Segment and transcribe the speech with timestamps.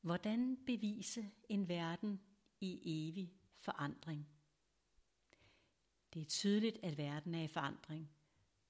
[0.00, 2.20] Hvordan bevise en verden
[2.60, 4.28] i evig forandring?
[6.14, 8.10] Det er tydeligt, at verden er i forandring.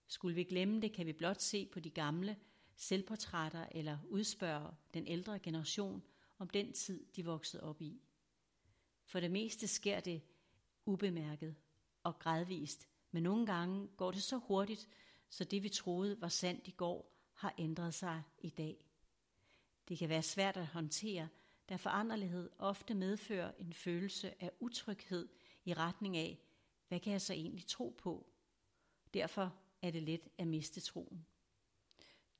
[0.06, 2.36] Skulle vi glemme det, kan vi blot se på de gamle
[2.76, 6.02] selvportrætter eller udspørge den ældre generation
[6.38, 8.00] om den tid, de voksede op i.
[9.04, 10.22] For det meste sker det
[10.86, 11.54] ubemærket
[12.02, 14.88] og gradvist, men nogle gange går det så hurtigt,
[15.28, 18.89] så det vi troede var sandt i går, har ændret sig i dag.
[19.90, 21.28] Det kan være svært at håndtere,
[21.68, 25.28] da foranderlighed ofte medfører en følelse af utryghed
[25.64, 26.38] i retning af,
[26.88, 28.26] hvad kan jeg så egentlig tro på?
[29.14, 31.26] Derfor er det let at miste troen.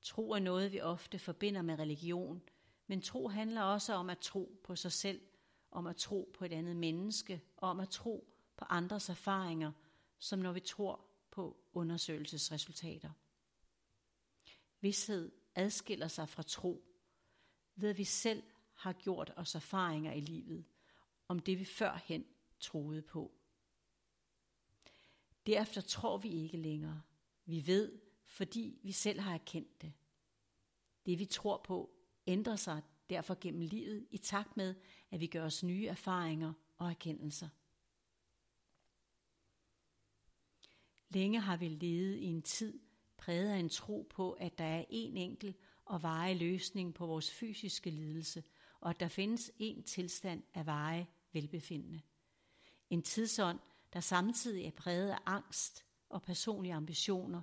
[0.03, 2.43] Tro er noget, vi ofte forbinder med religion,
[2.87, 5.21] men tro handler også om at tro på sig selv,
[5.71, 9.73] om at tro på et andet menneske, og om at tro på andres erfaringer,
[10.19, 13.11] som når vi tror på undersøgelsesresultater.
[14.81, 16.90] Vidshed adskiller sig fra tro,
[17.83, 18.43] ved at vi selv
[18.75, 20.65] har gjort os erfaringer i livet
[21.29, 22.25] om det, vi førhen
[22.61, 23.33] troede på.
[25.47, 27.03] Derefter tror vi ikke længere.
[27.45, 29.93] Vi ved, fordi vi selv har erkendt det.
[31.07, 31.91] Det vi tror på
[32.27, 34.75] ændrer sig derfor gennem livet i takt med,
[35.11, 37.49] at vi gør os nye erfaringer og erkendelser.
[41.09, 42.81] Længe har vi levet i en tid
[43.17, 45.57] præget af en tro på, at der er en enkel
[45.91, 48.45] og veje løsning på vores fysiske lidelse,
[48.81, 52.01] og at der findes en tilstand af veje velbefindende.
[52.91, 53.59] En tidsånd,
[53.93, 57.43] der samtidig er præget af angst og personlige ambitioner,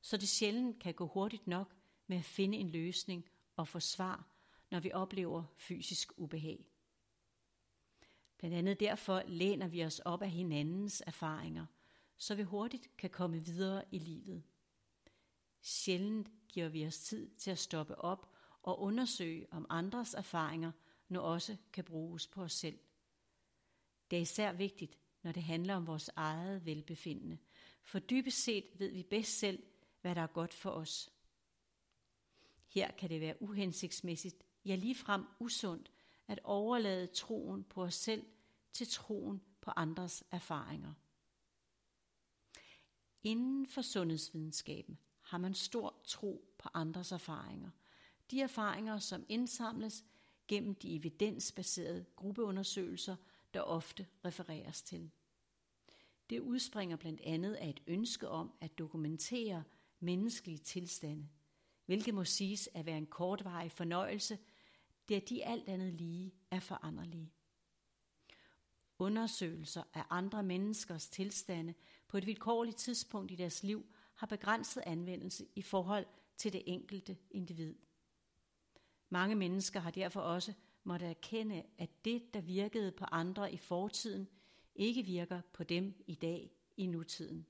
[0.00, 1.74] så det sjældent kan gå hurtigt nok
[2.06, 3.24] med at finde en løsning
[3.56, 4.26] og få svar,
[4.70, 6.70] når vi oplever fysisk ubehag.
[8.38, 11.66] Blandt andet derfor læner vi os op af hinandens erfaringer,
[12.16, 14.42] så vi hurtigt kan komme videre i livet.
[15.60, 20.72] Sjældent giver vi os tid til at stoppe op og undersøge, om andres erfaringer
[21.08, 22.78] nu også kan bruges på os selv.
[24.10, 27.38] Det er især vigtigt, når det handler om vores eget velbefindende,
[27.82, 29.62] for dybest set ved vi bedst selv,
[30.00, 31.10] hvad der er godt for os.
[32.66, 35.92] Her kan det være uhensigtsmæssigt, ja ligefrem usundt,
[36.26, 38.26] at overlade troen på os selv
[38.72, 40.94] til troen på andres erfaringer.
[43.22, 47.70] Inden for sundhedsvidenskaben har man stor tro på andres erfaringer.
[48.30, 50.04] De erfaringer, som indsamles
[50.48, 53.16] gennem de evidensbaserede gruppeundersøgelser,
[53.54, 55.10] der ofte refereres til.
[56.30, 59.64] Det udspringer blandt andet af et ønske om at dokumentere
[60.00, 61.28] menneskelige tilstande,
[61.86, 64.38] hvilket må siges at være en kortvarig fornøjelse,
[65.08, 67.32] da de alt andet lige er foranderlige.
[68.98, 71.74] Undersøgelser af andre menneskers tilstande
[72.08, 77.16] på et vilkårligt tidspunkt i deres liv har begrænset anvendelse i forhold til det enkelte
[77.30, 77.74] individ.
[79.08, 80.52] Mange mennesker har derfor også
[80.84, 84.28] måtte erkende, at det, der virkede på andre i fortiden,
[84.74, 87.46] ikke virker på dem i dag i nutiden.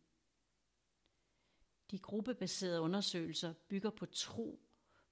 [1.91, 4.61] De gruppebaserede undersøgelser bygger på tro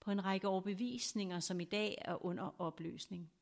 [0.00, 3.32] på en række overbevisninger, som i dag er under opløsning.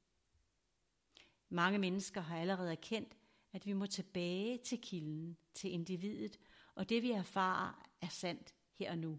[1.48, 3.16] Mange mennesker har allerede erkendt,
[3.52, 6.38] at vi må tilbage til kilden, til individet,
[6.74, 9.18] og det vi erfarer er sandt her og nu.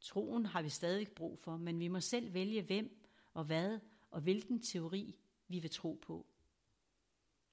[0.00, 3.78] Troen har vi stadig brug for, men vi må selv vælge hvem og hvad
[4.10, 5.16] og hvilken teori
[5.48, 6.26] vi vil tro på.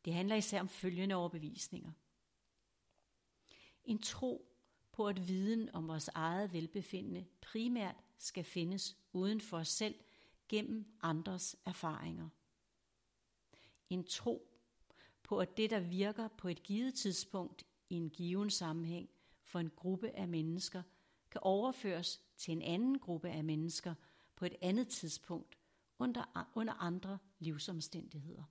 [0.06, 1.92] Det handler især om følgende overbevisninger.
[3.84, 4.56] En tro
[4.92, 9.96] på, at viden om vores eget velbefindende primært skal findes uden for os selv
[10.50, 12.30] gennem andres erfaringer.
[13.90, 14.50] En tro
[15.24, 19.10] på, at det, der virker på et givet tidspunkt i en given sammenhæng
[19.44, 20.84] for en gruppe af mennesker,
[21.32, 23.94] kan overføres til en anden gruppe af mennesker
[24.36, 25.58] på et andet tidspunkt
[26.00, 28.44] under, under andre livsomstændigheder.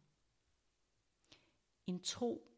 [1.87, 2.54] En tro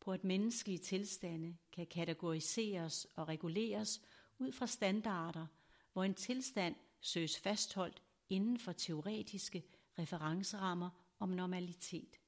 [0.00, 4.02] på, at menneskelige tilstande kan kategoriseres og reguleres
[4.38, 5.46] ud fra standarder,
[5.92, 9.64] hvor en tilstand søges fastholdt inden for teoretiske
[9.98, 12.20] referencerammer om normalitet.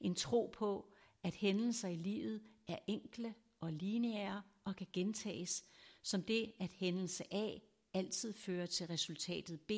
[0.00, 0.92] En tro på,
[1.22, 5.64] at hændelser i livet er enkle og lineære og kan gentages,
[6.02, 7.58] som det, at hændelse A
[7.94, 9.72] altid fører til resultatet B,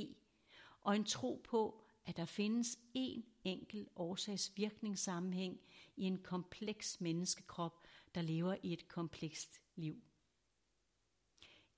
[0.81, 5.61] og en tro på, at der findes én enkel årsagsvirkningssammenhæng
[5.97, 10.03] i en kompleks menneskekrop, der lever i et komplekst liv.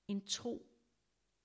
[0.07, 0.69] En tro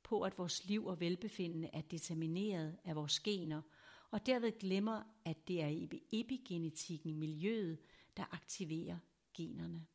[0.02, 3.62] på, at vores liv og velbefindende er determineret af vores gener,
[4.10, 7.78] og derved glemmer, at det er epigenetikken, miljøet,
[8.18, 8.98] der aktiverer
[9.34, 9.86] generne.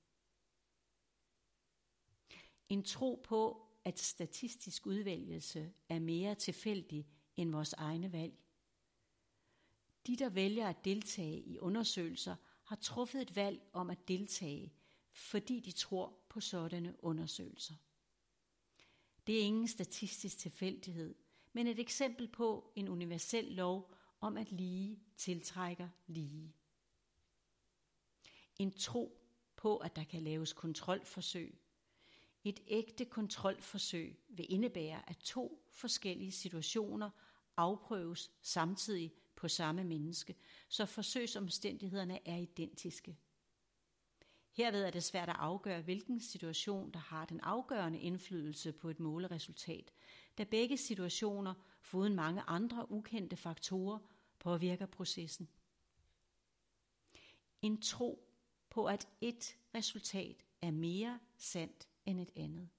[2.69, 8.33] En tro på, at statistisk udvælgelse er mere tilfældig end vores egne valg.
[10.07, 14.73] De, der vælger at deltage i undersøgelser, har truffet et valg om at deltage,
[15.11, 17.75] fordi de tror på sådanne undersøgelser.
[19.27, 21.15] Det er ingen statistisk tilfældighed,
[21.53, 26.53] men et eksempel på en universel lov om at lige tiltrækker lige.
[28.59, 29.17] En tro
[29.55, 31.57] på, at der kan laves kontrolforsøg.
[32.43, 37.09] Et ægte kontrolforsøg vil indebære, at to forskellige situationer
[37.57, 40.35] afprøves samtidig på samme menneske,
[40.69, 43.17] så forsøgsomstændighederne er identiske.
[44.51, 48.99] Herved er det svært at afgøre, hvilken situation, der har den afgørende indflydelse på et
[48.99, 49.93] måleresultat,
[50.37, 53.99] da begge situationer, foruden mange andre ukendte faktorer,
[54.39, 55.49] påvirker processen.
[57.61, 58.32] En tro
[58.73, 62.69] på, at et resultat er mere sandt end et andet.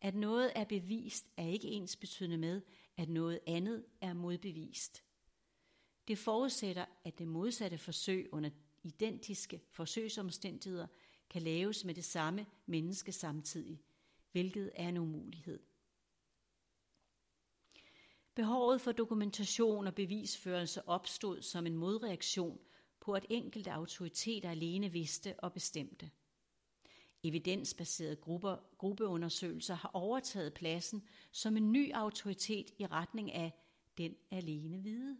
[0.00, 2.62] At noget er bevist er ikke ens betydende med,
[2.96, 5.04] at noget andet er modbevist.
[6.08, 8.50] Det forudsætter, at det modsatte forsøg under
[8.82, 10.86] identiske forsøgsomstændigheder
[11.30, 13.82] kan laves med det samme menneske samtidig,
[14.32, 15.60] hvilket er en umulighed.
[18.34, 22.58] Behovet for dokumentation og bevisførelse opstod som en modreaktion
[23.04, 26.10] på, at enkelte autoriteter alene vidste og bestemte.
[27.22, 33.52] Evidensbaserede grupper, gruppeundersøgelser har overtaget pladsen som en ny autoritet i retning af
[33.98, 35.18] den alene vide.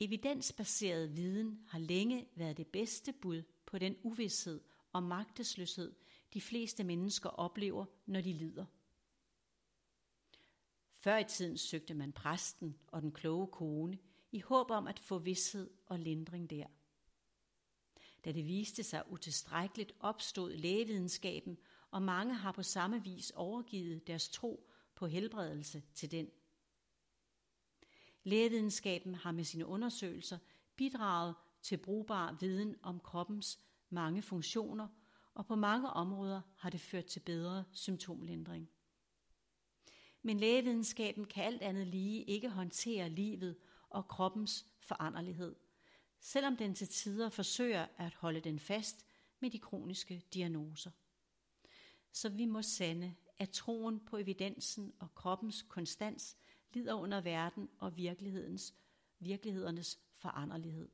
[0.00, 4.60] Evidensbaseret viden har længe været det bedste bud på den uvidshed
[4.92, 5.94] og magtesløshed,
[6.34, 8.66] de fleste mennesker oplever, når de lider.
[10.98, 13.98] Før i tiden søgte man præsten og den kloge kone
[14.32, 16.66] i håb om at få vidshed og lindring der.
[18.24, 21.58] Da det viste sig utilstrækkeligt, opstod lægevidenskaben,
[21.90, 26.30] og mange har på samme vis overgivet deres tro på helbredelse til den.
[28.22, 30.38] Lægevidenskaben har med sine undersøgelser
[30.76, 33.58] bidraget til brugbar viden om kroppens
[33.90, 34.88] mange funktioner,
[35.34, 38.70] og på mange områder har det ført til bedre symptomlindring.
[40.22, 43.56] Men lægevidenskaben kan alt andet lige ikke håndtere livet
[43.92, 45.54] og kroppens foranderlighed,
[46.20, 49.06] selvom den til tider forsøger at holde den fast
[49.40, 50.90] med de kroniske diagnoser.
[52.12, 56.36] Så vi må sande, at troen på evidensen og kroppens konstans
[56.72, 58.74] lider under verden og virkelighedens,
[59.18, 60.88] virkelighedernes foranderlighed.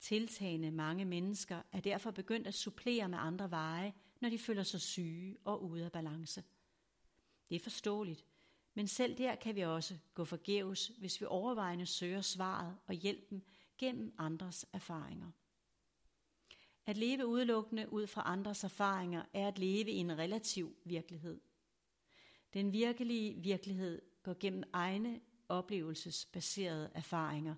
[0.00, 4.80] Tiltagende mange mennesker er derfor begyndt at supplere med andre veje, når de føler sig
[4.80, 6.44] syge og ude af balance.
[7.48, 8.24] Det er forståeligt,
[8.74, 13.42] men selv der kan vi også gå forgæves, hvis vi overvejende søger svaret og hjælpen
[13.78, 15.30] gennem andres erfaringer.
[16.86, 21.40] At leve udelukkende ud fra andres erfaringer er at leve i en relativ virkelighed.
[22.54, 27.54] Den virkelige virkelighed går gennem egne oplevelsesbaserede erfaringer.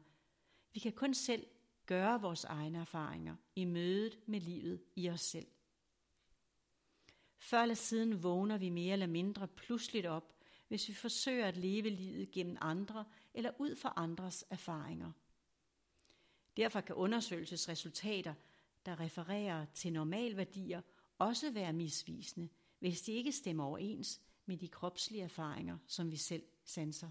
[0.75, 1.47] Vi kan kun selv
[1.87, 5.47] gøre vores egne erfaringer i mødet med livet i os selv.
[7.39, 10.36] Før eller siden vågner vi mere eller mindre pludseligt op,
[10.69, 13.05] hvis vi forsøger at leve livet gennem andre
[13.35, 15.13] eller ud fra andres erfaringer.
[16.57, 18.35] Derfor kan undersøgelsesresultater,
[18.87, 20.83] der refererer til normalværdier,
[21.19, 22.49] også være misvisende,
[22.79, 27.11] hvis de ikke stemmer overens med de kropslige erfaringer, som vi selv sanser.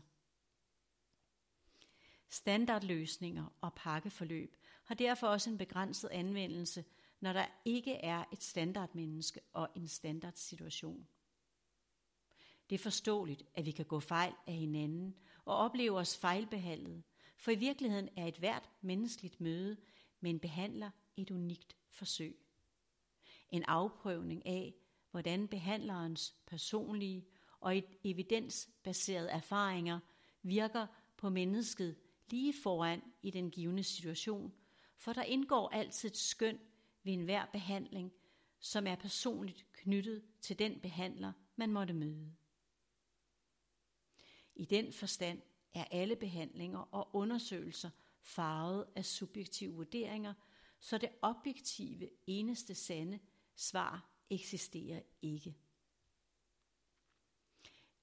[2.30, 6.86] Standardløsninger og pakkeforløb har derfor også en begrænset anvendelse,
[7.20, 11.08] når der ikke er et standardmenneske og en standardsituation.
[12.70, 17.04] Det er forståeligt, at vi kan gå fejl af hinanden og opleve os fejlbehandlet,
[17.38, 19.78] for i virkeligheden er et hvert menneskeligt møde
[20.20, 22.40] med en behandler et unikt forsøg.
[23.50, 24.76] En afprøvning af,
[25.12, 27.26] hvordan behandlerens personlige
[27.60, 30.00] og evidensbaserede erfaringer
[30.42, 31.96] virker på mennesket
[32.30, 34.54] lige foran i den givende situation,
[34.98, 36.60] for der indgår altid et skøn
[37.04, 38.12] ved enhver behandling,
[38.60, 42.36] som er personligt knyttet til den behandler, man måtte møde.
[44.56, 45.42] I den forstand
[45.74, 47.90] er alle behandlinger og undersøgelser
[48.22, 50.34] farvet af subjektive vurderinger,
[50.80, 53.20] så det objektive eneste sande
[53.56, 55.56] svar eksisterer ikke.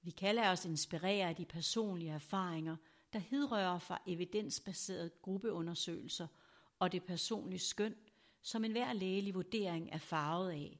[0.01, 2.77] Vi kan lade os inspirere af de personlige erfaringer,
[3.13, 6.27] der hidrører fra evidensbaserede gruppeundersøgelser
[6.79, 7.95] og det personlige skøn,
[8.41, 10.79] som enhver lægelig vurdering er farvet af.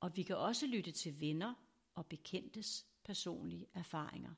[0.00, 1.54] Og vi kan også lytte til venner
[1.94, 4.34] og bekendtes personlige erfaringer.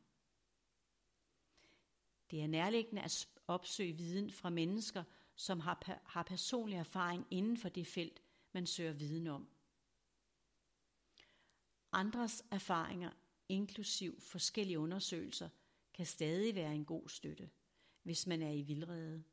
[2.31, 5.05] Det er nærliggende at opsøge viden fra mennesker,
[5.37, 9.49] som har, har personlig erfaring inden for det felt, man søger viden om.
[11.93, 13.11] Andres erfaringer,
[13.49, 15.49] inklusiv forskellige undersøgelser,
[15.95, 17.51] kan stadig være en god støtte,
[18.03, 19.25] hvis man er i vildrede,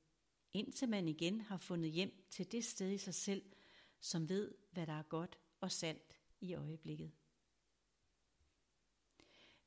[0.54, 3.44] indtil man igen har fundet hjem til det sted i sig selv,
[4.00, 7.12] som ved, hvad der er godt og sandt i øjeblikket.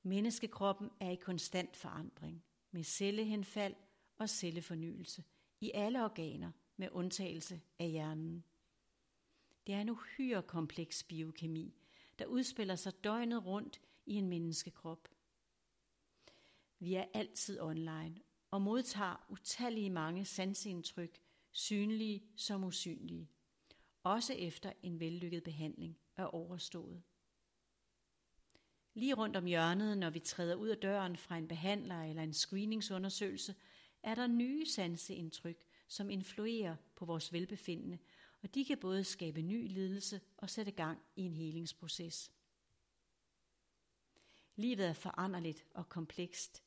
[0.03, 3.75] Menneskekroppen er i konstant forandring, med cellehenfald
[4.19, 5.25] og cellefornyelse
[5.61, 8.45] i alle organer med undtagelse af hjernen.
[9.67, 11.75] Det er en uhyre kompleks biokemi,
[12.19, 15.09] der udspiller sig døgnet rundt i en menneskekrop.
[16.79, 18.21] Vi er altid online
[18.51, 21.21] og modtager utallige mange sanseindtryk,
[21.51, 23.31] synlige som usynlige,
[24.03, 27.03] også efter en vellykket behandling er overstået.
[28.99, 32.33] Lige rundt om hjørnet, når vi træder ud af døren fra en behandler eller en
[32.33, 33.55] screeningsundersøgelse,
[34.03, 37.99] er der nye sanseindtryk, som influerer på vores velbefindende,
[38.43, 42.33] og de kan både skabe ny lidelse og sætte gang i en helingsproces.
[44.57, 46.63] Livet er foranderligt og komplekst.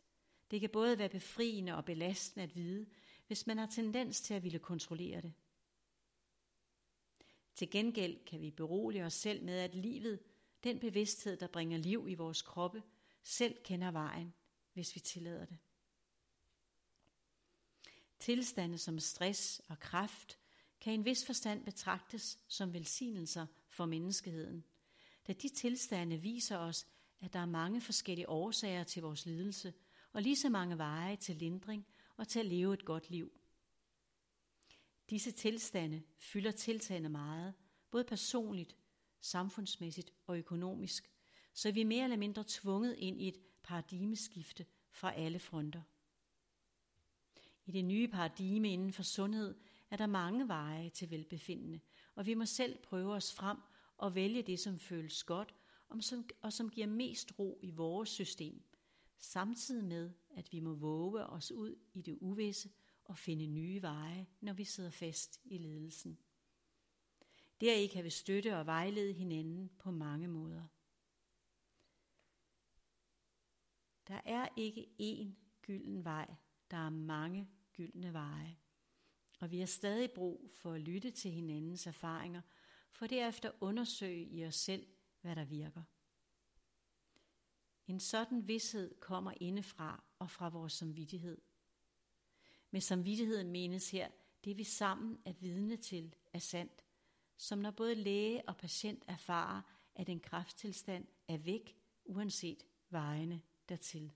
[0.52, 2.86] Det kan både være befriende og belastende at vide,
[3.28, 5.34] hvis man har tendens til at ville kontrollere det.
[7.56, 10.20] Til gengæld kan vi berolige os selv med, at livet,
[10.64, 12.84] den bevidsthed, der bringer liv i vores kroppe,
[13.24, 14.34] selv kender vejen,
[14.74, 15.58] hvis vi tillader det.
[18.20, 20.40] Tilstande som stress og kraft
[20.82, 24.64] kan i en vis forstand betragtes som velsignelser for menneskeheden,
[25.28, 26.88] da de tilstande viser os,
[27.20, 29.74] at der er mange forskellige årsager til vores lidelse,
[30.14, 31.88] og lige så mange veje til lindring
[32.18, 33.32] og til at leve et godt liv.
[35.10, 37.54] Disse tilstande fylder tiltagende meget,
[37.92, 38.76] både personligt,
[39.22, 41.12] samfundsmæssigt og økonomisk,
[41.54, 45.82] så vi er mere eller mindre tvunget ind i et paradigmeskifte fra alle fronter.
[47.66, 49.56] I det nye paradigme inden for sundhed
[49.90, 51.80] er der mange veje til velbefindende,
[52.16, 53.58] og vi må selv prøve os frem
[53.98, 55.56] og vælge det, som føles godt
[56.42, 58.64] og som giver mest ro i vores system,
[59.18, 62.70] samtidig med, at vi må våge os ud i det uvisse
[63.04, 66.18] og finde nye veje, når vi sidder fast i ledelsen.
[67.62, 70.68] Deri kan vi støtte og vejlede hinanden på mange måder.
[74.08, 75.28] Der er ikke én
[75.62, 76.36] gylden vej,
[76.72, 78.58] der er mange gyldne veje.
[79.40, 82.42] Og vi har stadig brug for at lytte til hinandens erfaringer,
[82.92, 84.88] for derefter undersøge i os selv,
[85.22, 85.84] hvad der virker.
[87.88, 91.42] En sådan vidshed kommer indefra og fra vores samvittighed.
[92.72, 94.10] Med samvittigheden menes her,
[94.44, 96.86] det vi sammen er vidne til er sandt,
[97.42, 99.62] som når både læge og patient erfarer,
[99.96, 104.12] at en krafttilstand er væk, uanset vejene dertil.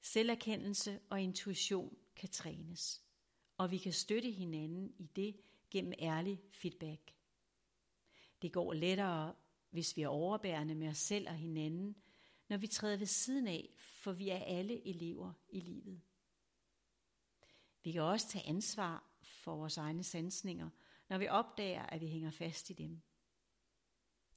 [0.00, 3.02] Selverkendelse og intuition kan trænes,
[3.56, 5.36] og vi kan støtte hinanden i det
[5.70, 7.14] gennem ærlig feedback.
[8.42, 9.34] Det går lettere,
[9.70, 11.96] hvis vi er overbærende med os selv og hinanden,
[12.48, 16.00] når vi træder ved siden af, for vi er alle elever i livet.
[17.82, 20.70] Vi kan også tage ansvar for vores egne sansninger,
[21.08, 23.02] når vi opdager, at vi hænger fast i dem.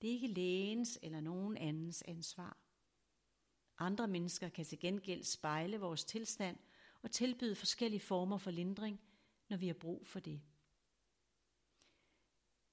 [0.02, 2.58] Det er ikke lægens eller nogen andens ansvar.
[3.78, 6.58] Andre mennesker kan til gengæld spejle vores tilstand
[7.02, 9.02] og tilbyde forskellige former for lindring,
[9.50, 10.42] når vi har brug for det.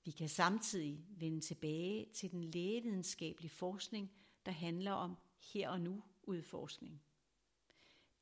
[0.04, 4.12] Vi kan samtidig vende tilbage til den lægevidenskabelige forskning,
[4.46, 5.16] der handler om
[5.52, 7.02] her og nu udforskning.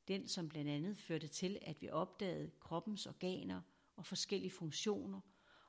[0.07, 3.61] Den, som blandt andet førte til, at vi opdagede kroppens organer
[4.01, 5.21] og forskellige funktioner,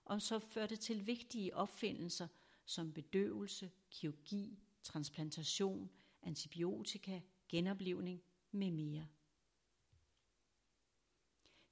[0.05, 2.29] og så førte til vigtige opfindelser
[2.65, 5.91] som bedøvelse, kirurgi, transplantation,
[6.23, 8.23] antibiotika, genoplevning
[8.53, 9.07] med mere.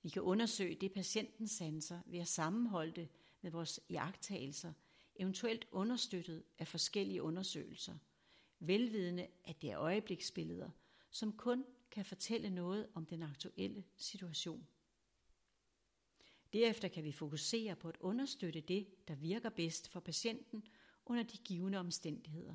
[0.03, 3.09] Vi kan undersøge det patientens sanser ved at sammenholde det
[3.41, 4.73] med vores iagttagelser,
[5.17, 7.95] eventuelt understøttet af forskellige undersøgelser,
[8.59, 10.71] velvidende at det er øjebliksbilleder,
[11.11, 14.67] som kun kan fortælle noget om den aktuelle situation.
[16.53, 20.65] Derefter kan vi fokusere på at understøtte det, der virker bedst for patienten
[21.07, 22.55] under de givende omstændigheder.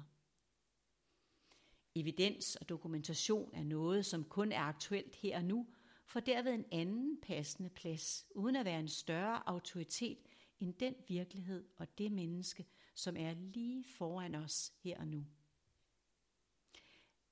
[1.96, 5.68] Evidens og dokumentation er noget, som kun er aktuelt her og nu,
[6.06, 10.18] for derved en anden passende plads, uden at være en større autoritet
[10.60, 15.26] end den virkelighed og det menneske, som er lige foran os her og nu.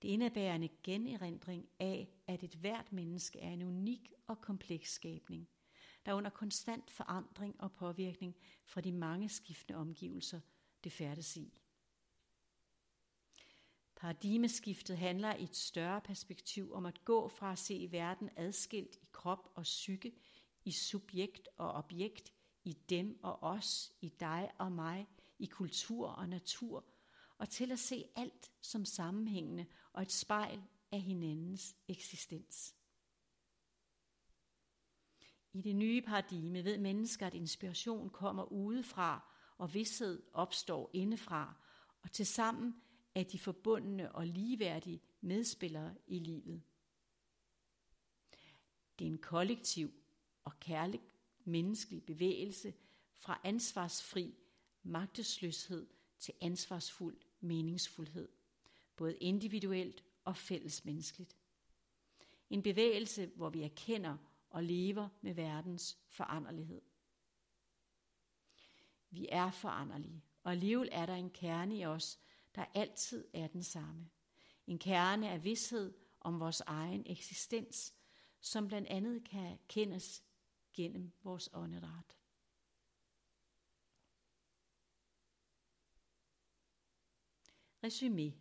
[0.01, 5.50] Det indebærer en generindring af, at et hvert menneske er en unik og kompleks skabning,
[6.05, 10.39] der er under konstant forandring og påvirkning fra de mange skiftende omgivelser,
[10.83, 11.60] det færdes i.
[13.95, 19.07] Paradigmeskiftet handler i et større perspektiv om at gå fra at se verden adskilt i
[19.12, 20.13] krop og psyke,
[20.65, 22.33] i subjekt og objekt,
[22.63, 25.07] i dem og os, i dig og mig,
[25.39, 26.86] i kultur og natur,
[27.38, 32.75] og til at se alt som sammenhængende og et spejl af hinandens eksistens.
[35.53, 41.53] I det nye paradigme ved mennesker, at inspiration kommer udefra, og vidshed opstår indefra,
[42.01, 42.75] og tilsammen
[43.15, 46.62] er de forbundne og ligeværdige medspillere i livet.
[49.00, 49.93] Det er en kollektiv
[50.43, 51.01] og kærlig
[51.43, 52.74] menneskelig bevægelse
[53.15, 54.36] fra ansvarsfri
[54.83, 55.88] magtesløshed
[56.19, 58.29] til ansvarsfuld meningsfuldhed,
[58.95, 61.38] både individuelt og fællesmenneskeligt.
[62.50, 64.17] En bevægelse, hvor vi erkender
[64.53, 66.81] og lever med verdens foranderlighed.
[69.10, 72.19] Vi er foranderlige, og alligevel er der en kerne i os,
[72.55, 74.10] der altid er den samme.
[74.67, 77.93] En kerne af vidshed om vores egen eksistens,
[78.39, 80.24] som blandt andet kan kendes
[80.74, 82.17] gennem vores åndedræt.
[87.86, 88.31] Resumé.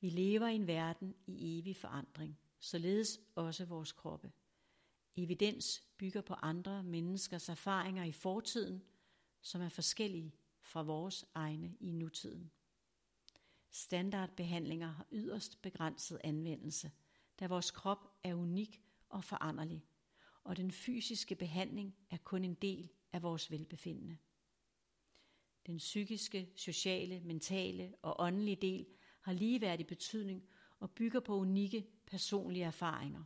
[0.00, 4.32] Vi lever i en verden i evig forandring, således også vores kroppe.
[5.16, 8.82] Evidens bygger på andre menneskers erfaringer i fortiden,
[9.40, 12.50] som er forskellige fra vores egne i nutiden.
[13.70, 16.90] Standardbehandlinger har yderst begrænset anvendelse,
[17.40, 19.84] da vores krop er unik og foranderlig,
[20.44, 24.18] og den fysiske behandling er kun en del af vores velbefindende.
[25.66, 28.86] Den psykiske, sociale, mentale og åndelige del
[29.20, 30.48] har ligeværdig betydning
[30.80, 33.24] og bygger på unikke personlige erfaringer.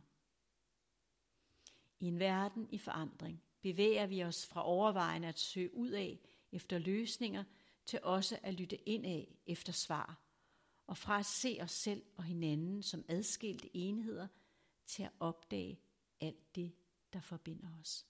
[1.99, 6.19] I en verden i forandring bevæger vi os fra overvejende at søge ud af
[6.51, 7.43] efter løsninger
[7.85, 10.21] til også at lytte ind af efter svar,
[10.87, 14.27] og fra at se os selv og hinanden som adskilte enheder
[14.85, 15.79] til at opdage
[16.21, 16.71] alt det,
[17.13, 18.05] der forbinder os.